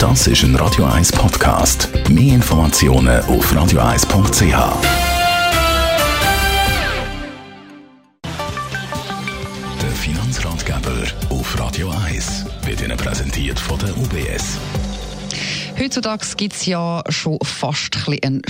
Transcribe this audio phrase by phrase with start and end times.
[0.00, 1.90] Das ist ein Radio 1 Podcast.
[2.08, 4.42] Mehr Informationen auf radio1.ch.
[9.82, 14.58] Der Finanzratgeber auf Radio 1 wird Ihnen präsentiert von der UBS.
[15.80, 18.42] Heutzutage gibt es ja schon fast ein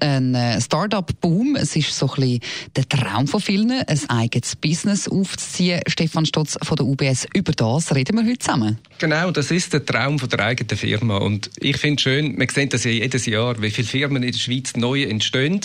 [0.00, 1.56] einen äh, Start-up-Boom.
[1.56, 2.40] Es ist so ein bisschen
[2.76, 5.82] der Traum von vielen, ein eigenes Business aufzuziehen.
[5.86, 8.78] Stefan Stotz von der UBS, über das reden wir heute zusammen.
[9.00, 11.18] Genau, das ist der Traum von der eigenen Firma.
[11.18, 14.32] Und ich finde es schön, wir sehen das ja jedes Jahr, wie viele Firmen in
[14.32, 15.60] der Schweiz neu entstehen.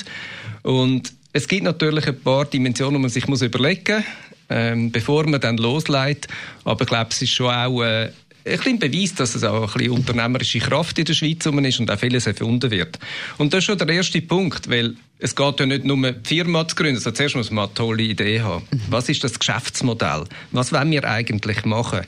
[0.63, 4.05] Und es gibt natürlich ein paar Dimensionen, die man sich überlegen muss,
[4.49, 6.27] ähm, bevor man dann loslegt.
[6.65, 8.11] Aber ich glaube, es ist schon auch äh,
[8.45, 11.91] ein bisschen Beweis, dass es auch ein bisschen unternehmerische Kraft in der Schweiz ist und
[11.91, 12.99] auch vieles erfunden wird.
[13.37, 16.67] Und das ist schon der erste Punkt, weil es geht ja nicht nur die Firma
[16.67, 18.65] zu gründen, sondern zuerst muss man eine tolle Idee haben.
[18.69, 18.81] Mhm.
[18.89, 20.25] Was ist das Geschäftsmodell?
[20.51, 22.01] Was wollen wir eigentlich machen?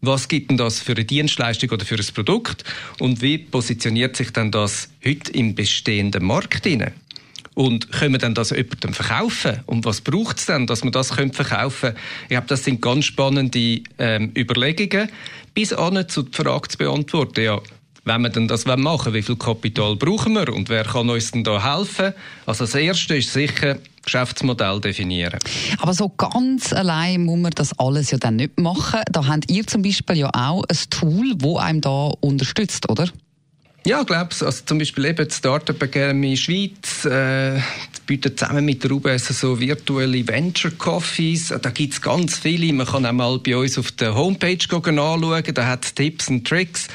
[0.00, 2.64] Was gibt denn das für eine Dienstleistung oder für ein Produkt?
[2.98, 6.94] Und wie positioniert sich denn das heute im bestehenden Markt hinein?
[7.54, 9.60] Und können wir dann das jemandem verkaufen?
[9.66, 11.96] Und was braucht es dann, dass wir das verkaufen können?
[12.22, 15.10] Ich glaube, das sind ganz spannende ähm, Überlegungen.
[15.54, 17.60] Bis an zu der Frage zu beantworten, ja,
[18.04, 21.44] wenn wir denn das machen wie viel Kapital brauchen wir und wer kann uns denn
[21.44, 22.14] da helfen?
[22.46, 25.38] Also das Erste ist sicher, Geschäftsmodell definieren.
[25.78, 29.02] Aber so ganz allein muss man das alles ja dann nicht machen.
[29.10, 33.08] Da habt ihr zum Beispiel ja auch ein Tool, das einem da unterstützt, oder?
[33.84, 37.58] Ja, ich glaube also zum Beispiel eben die Startup Academy Schweiz äh,
[38.12, 41.48] bietet zusammen mit der UBS so virtuelle Venture Coffees.
[41.48, 42.70] Da gibt's ganz viele.
[42.74, 45.42] Man kann auch mal bei uns auf der Homepage anschauen.
[45.54, 46.88] Da hat es Tipps und Tricks.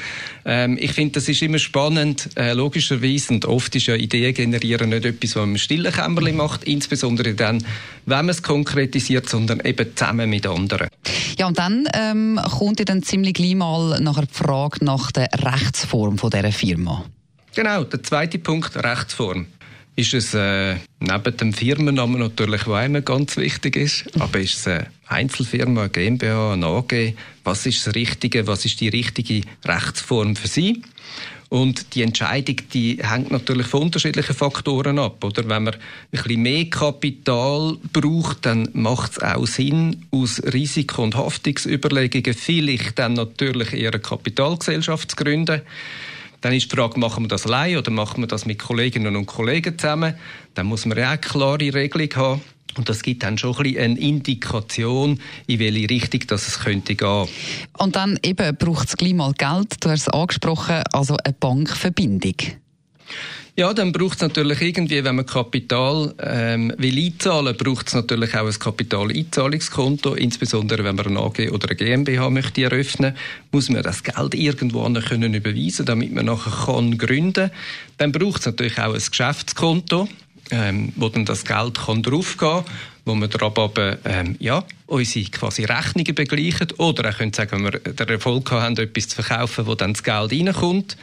[0.44, 3.34] Ähm, ich finde, das ist immer spannend, äh, logischerweise.
[3.34, 6.62] Und oft ist ja Ideen generieren nicht etwas, was man im stillen Kämmerchen macht.
[6.62, 7.64] Insbesondere dann,
[8.06, 10.86] wenn man es konkretisiert, sondern eben zusammen mit anderen.
[11.36, 15.26] Ja, und dann ähm, kommt ihr dann ziemlich gleich mal nach der Frage nach der
[15.34, 17.04] Rechtsform von dieser Firma.
[17.56, 19.48] Genau, der zweite Punkt, Rechtsform.
[19.98, 24.68] Ist es äh, neben dem Firmennamen natürlich, der einem ganz wichtig ist, aber ist es
[24.68, 27.14] eine Einzelfirma, eine GmbH, eine AG?
[27.42, 30.82] Was ist das Richtige, was ist die richtige Rechtsform für Sie?
[31.48, 35.24] Und die Entscheidung, die hängt natürlich von unterschiedlichen Faktoren ab.
[35.24, 35.80] Oder wenn man ein
[36.12, 43.14] bisschen mehr Kapital braucht, dann macht es auch Sinn, aus Risiko- und Haftungsüberlegungen vielleicht dann
[43.14, 45.62] natürlich eher eine Kapitalgesellschaft zu gründen.
[46.40, 49.26] Dann ist die Frage, machen wir das allein oder machen wir das mit Kolleginnen und
[49.26, 50.14] Kollegen zusammen?
[50.54, 52.42] Dann muss man ja auch eine klare Regelung haben.
[52.76, 57.26] Und das gibt dann schon ein eine Indikation, in welche Richtung das es könnte gehen.
[57.76, 59.76] Und dann eben braucht es gleich mal Geld.
[59.80, 62.36] Du hast es angesprochen, also eine Bankverbindung.
[63.58, 68.36] Ja, dann braucht es natürlich irgendwie, wenn man Kapital ähm, will einzahlen, braucht es natürlich
[68.36, 70.14] auch ein Kapitaleinzahlungskonto.
[70.14, 73.16] Insbesondere wenn man eine AG oder eine GmbH möchte eröffnen,
[73.50, 77.50] muss man das Geld irgendwo können überweisen, damit man nachher kann gründen.
[77.96, 80.08] Dann braucht es natürlich auch ein Geschäftskonto
[80.50, 82.64] ähm, wo dann das Geld kann draufgehen kann,
[83.04, 87.80] wo wir aber, ähm, ja, unsere quasi Rechnungen begleichen oder auch können sagen, wenn wir
[87.80, 90.96] den Erfolg haben, etwas zu verkaufen, wo dann das Geld reinkommt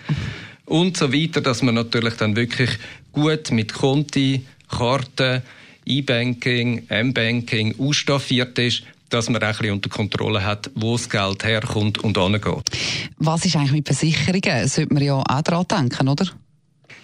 [0.65, 2.71] und so weiter, dass man natürlich dann wirklich
[3.11, 5.41] gut mit Konti, Karten,
[5.85, 11.43] E-Banking, M-Banking ausstaffiert ist, dass man auch ein bisschen unter Kontrolle hat, wo das Geld
[11.43, 12.63] herkommt und angeht.
[13.17, 14.67] Was ist eigentlich mit Versicherungen?
[14.67, 16.25] Sollte man ja auch daran denken, oder?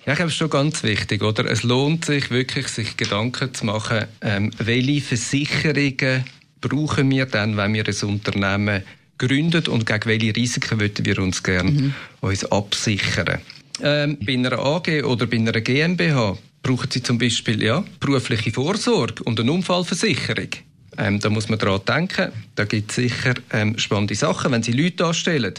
[0.05, 1.45] Ja, ich glaube, es ist schon ganz wichtig, oder?
[1.45, 6.25] Es lohnt sich wirklich, sich Gedanken zu machen, ähm, welche Versicherungen
[6.59, 8.83] brauchen wir dann, wenn wir ein Unternehmen
[9.19, 11.93] gründen und gegen welche Risiken würden wir uns gerne mhm.
[12.21, 13.39] uns absichern.
[13.81, 19.23] Ähm, bei einer AG oder bei einer GmbH brauchen Sie zum Beispiel ja, berufliche Vorsorge
[19.23, 20.49] und eine Unfallversicherung.
[20.97, 22.31] Ähm, da muss man daran denken.
[22.55, 25.55] Da gibt es sicher ähm, spannende Sachen, wenn Sie Leute anstellen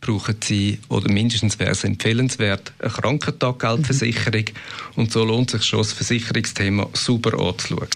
[0.00, 4.44] brauchen sie, oder mindestens wäre es empfehlenswert, eine Krankentaggeldversicherung.
[4.44, 5.02] Mhm.
[5.02, 7.88] Und so lohnt sich schon, das Versicherungsthema super anzuschauen.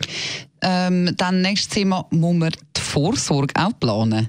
[0.62, 4.28] Ähm, dann nächstes Thema, muss man die Vorsorge auch planen?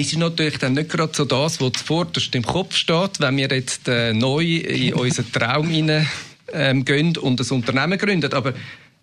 [0.00, 3.86] Ist natürlich dann nicht gerade so das, was zuvorderst im Kopf steht, wenn wir jetzt
[3.86, 6.08] äh, neu in unseren Traum hinein
[6.54, 8.32] ähm, gehen und ein Unternehmen gründen.
[8.32, 8.54] Aber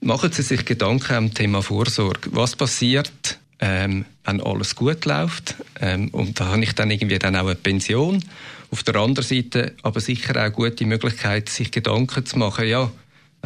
[0.01, 2.31] machen Sie sich Gedanken am Thema Vorsorge.
[2.31, 5.53] Was passiert, ähm, wenn alles gut läuft.
[5.79, 8.23] Ähm, und da habe ich dann irgendwie dann auch eine Pension.
[8.71, 12.91] Auf der anderen Seite aber sicher auch eine gute Möglichkeit, sich Gedanken zu machen, ja,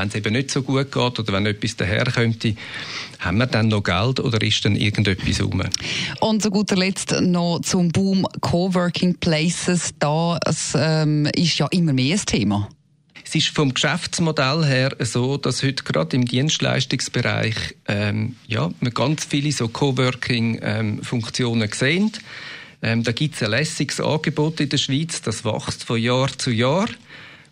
[0.01, 2.43] wenn es eben nicht so gut geht oder wenn etwas daherkommt,
[3.19, 5.61] haben wir dann noch Geld oder ist dann irgendetwas rum?
[6.19, 9.91] Und zu guter Letzt noch zum Boom Coworking Places.
[9.99, 12.67] Da es, ähm, ist ja immer mehr ein Thema.
[13.23, 17.55] Es ist vom Geschäftsmodell her so, dass heute gerade im Dienstleistungsbereich
[17.87, 22.11] ähm, ja, wir ganz viele so Coworking-Funktionen ähm, sehen.
[22.81, 26.49] Ähm, da gibt es ein lässiges Angebot in der Schweiz, das wächst von Jahr zu
[26.49, 26.89] Jahr.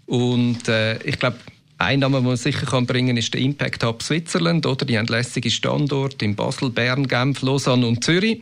[0.07, 1.37] Und äh, ich glaube,
[1.79, 4.65] ein Name, den man sicher kann bringen kann, ist der Impact Hub Switzerland.
[4.65, 4.85] Oder?
[4.85, 8.41] Die haben lässige Standorte in Basel, Bern, Genf, Lausanne und Zürich.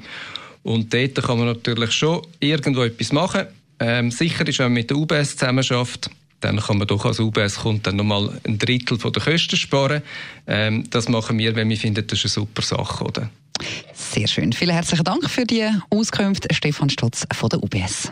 [0.63, 3.45] Und dort kann man natürlich schon irgendwo etwas machen.
[3.79, 7.81] Ähm, sicher ist, wenn man mit der UBS zusammenarbeitet, dann kann man doch als UBS-Kunde
[7.83, 10.01] dann nochmal ein Drittel der Kosten sparen.
[10.47, 13.29] Ähm, das machen wir, wenn wir finden, das ist eine super Sache, oder?
[13.93, 14.53] Sehr schön.
[14.53, 18.11] Vielen herzlichen Dank für die Auskunft, Stefan Stotz von der UBS.